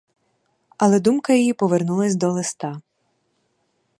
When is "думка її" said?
0.99-1.53